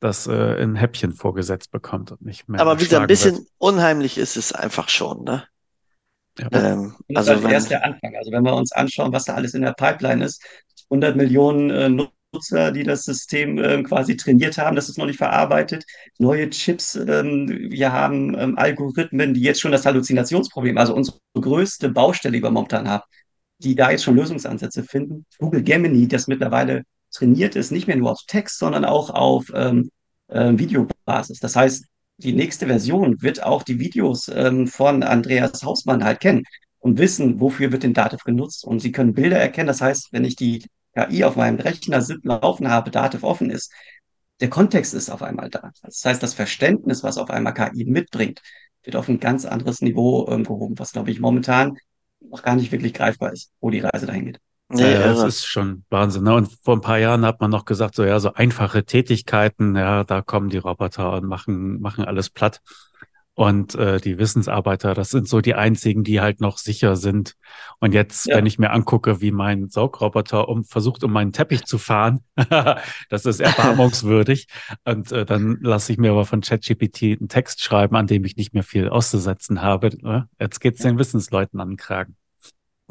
[0.02, 2.60] das äh, in Häppchen vorgesetzt bekommt und nicht mehr.
[2.60, 3.48] Aber wieder ein bisschen wird.
[3.60, 5.46] unheimlich ist es einfach schon, ne?
[6.38, 6.48] Ja.
[6.52, 8.16] Ähm, also das ist halt erst der Anfang.
[8.18, 10.44] Also wenn wir uns anschauen, was da alles in der Pipeline ist,
[10.90, 11.90] 100 Millionen äh,
[12.32, 15.86] Nutzer, die das System äh, quasi trainiert haben, das ist noch nicht verarbeitet.
[16.20, 21.90] Neue Chips, ähm, wir haben ähm, Algorithmen, die jetzt schon das Halluzinationsproblem, also unsere größte
[21.90, 23.04] Baustelle, die wir momentan haben,
[23.60, 25.26] die da jetzt schon Lösungsansätze finden.
[25.40, 29.90] Google Gemini, das mittlerweile trainiert ist, nicht mehr nur auf Text, sondern auch auf ähm,
[30.28, 31.40] äh, Videobasis.
[31.40, 31.86] Das heißt,
[32.18, 36.44] die nächste Version wird auch die Videos ähm, von Andreas Hausmann halt kennen
[36.80, 38.66] und wissen, wofür wird denn Dativ genutzt.
[38.66, 39.68] Und sie können Bilder erkennen.
[39.68, 40.64] Das heißt, wenn ich die
[40.96, 43.72] KI auf meinem Rechner laufen habe, Dativ offen ist,
[44.42, 45.72] der Kontext ist auf einmal da.
[45.82, 48.42] Das heißt, das Verständnis, was auf einmal KI mitbringt,
[48.84, 51.78] wird auf ein ganz anderes Niveau ähm, gehoben, was, glaube ich, momentan
[52.22, 54.40] noch gar nicht wirklich greifbar ist, wo die Reise dahin geht.
[54.72, 56.24] Nee, ja, das ist schon Wahnsinn.
[56.24, 56.36] Ne?
[56.36, 60.04] Und vor ein paar Jahren hat man noch gesagt, so ja, so einfache Tätigkeiten, ja,
[60.04, 62.62] da kommen die Roboter und machen, machen alles platt.
[63.40, 67.38] Und äh, die Wissensarbeiter, das sind so die einzigen, die halt noch sicher sind.
[67.80, 68.36] Und jetzt, ja.
[68.36, 72.20] wenn ich mir angucke, wie mein Saugroboter um, versucht, um meinen Teppich zu fahren,
[73.10, 74.50] das ist erbarmungswürdig.
[74.84, 78.36] Und äh, dann lasse ich mir aber von ChatGPT einen Text schreiben, an dem ich
[78.36, 79.92] nicht mehr viel auszusetzen habe.
[80.02, 80.28] Ne?
[80.38, 82.18] Jetzt geht's den Wissensleuten an den Kragen.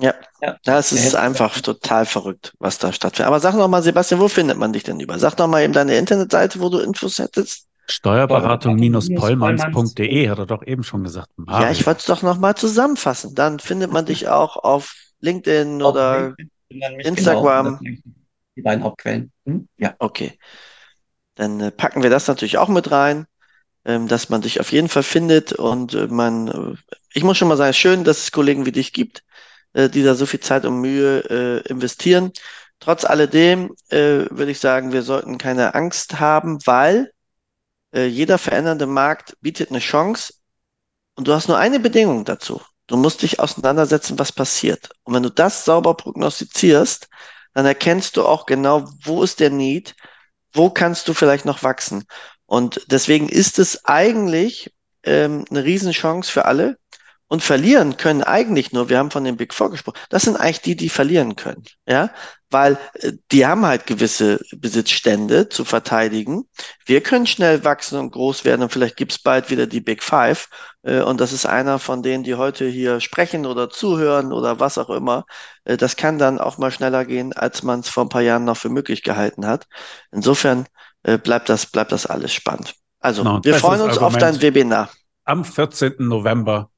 [0.01, 0.57] Ja, ja.
[0.65, 3.27] das ist einfach total verrückt, was da stattfindet.
[3.27, 5.19] Aber sag noch mal, Sebastian, wo findet man dich denn über?
[5.19, 7.68] Sag noch mal eben deine Internetseite, wo du Infos hättest.
[7.91, 11.31] Steuerberatung-pollmanns.de hat er doch eben schon gesagt.
[11.37, 11.67] Mario.
[11.67, 13.35] Ja, ich wollte es doch nochmal zusammenfassen.
[13.35, 16.35] Dann findet man dich auch auf LinkedIn auf oder
[16.69, 17.81] LinkedIn, Instagram.
[17.81, 17.99] Genau,
[18.57, 19.33] die beiden Hauptquellen.
[19.47, 19.69] Hm?
[19.79, 19.95] Ja.
[19.99, 20.39] Okay.
[21.35, 23.27] Dann äh, packen wir das natürlich auch mit rein,
[23.85, 25.53] ähm, dass man dich auf jeden Fall findet.
[25.53, 26.75] Und äh, man, äh,
[27.15, 29.23] ich muss schon mal sagen, schön, dass es Kollegen wie dich gibt,
[29.73, 32.33] äh, die da so viel Zeit und Mühe äh, investieren.
[32.81, 37.13] Trotz alledem äh, würde ich sagen, wir sollten keine Angst haben, weil
[37.93, 40.35] äh, jeder verändernde Markt bietet eine Chance
[41.15, 42.61] und du hast nur eine Bedingung dazu.
[42.87, 44.91] Du musst dich auseinandersetzen, was passiert.
[45.05, 47.09] Und wenn du das sauber prognostizierst,
[47.55, 49.95] dann erkennst du auch genau, wo ist der Need,
[50.53, 52.05] wo kannst du vielleicht noch wachsen.
[52.47, 54.73] Und deswegen ist es eigentlich
[55.03, 56.79] ähm, eine Riesenchance für alle.
[57.31, 60.63] Und verlieren können eigentlich nur, wir haben von den Big Four gesprochen, das sind eigentlich
[60.63, 61.65] die, die verlieren können.
[61.87, 62.11] Ja,
[62.51, 66.49] weil äh, die haben halt gewisse Besitzstände zu verteidigen.
[66.87, 70.49] Wir können schnell wachsen und groß werden und vielleicht gibt's bald wieder die Big Five.
[70.83, 74.79] Äh, und das ist einer von denen, die heute hier sprechen oder zuhören oder was
[74.79, 75.27] auch immer.
[75.65, 78.45] Äh, das kann dann auch mal schneller gehen, als man es vor ein paar Jahren
[78.45, 79.67] noch für möglich gehalten hat.
[80.11, 80.67] Insofern
[81.23, 82.75] bleibt das, bleibt das alles spannend.
[82.99, 84.91] Also, no, wir freuen uns auf dein Webinar.
[85.25, 85.95] Am 14.
[85.99, 86.71] November.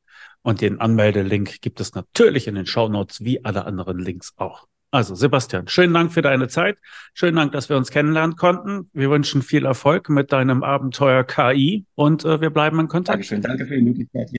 [0.43, 4.67] Und den Anmeldelink gibt es natürlich in den Show Notes wie alle anderen Links auch.
[4.92, 6.76] Also Sebastian, schönen Dank für deine Zeit.
[7.14, 8.90] Schönen Dank, dass wir uns kennenlernen konnten.
[8.92, 13.14] Wir wünschen viel Erfolg mit deinem Abenteuer KI und äh, wir bleiben in Kontakt.
[13.14, 14.31] Dankeschön, danke für die Möglichkeit.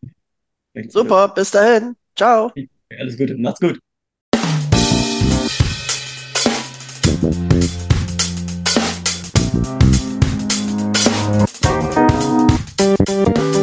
[0.74, 0.90] Hier.
[0.90, 1.96] Super, bis dahin.
[2.16, 2.52] Ciao.
[3.00, 3.80] Alles Gute, macht's gut.
[13.08, 13.56] Thank